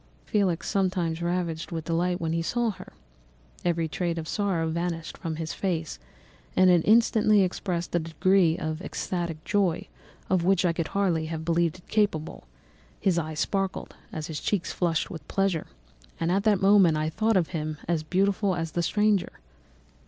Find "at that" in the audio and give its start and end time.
16.31-16.63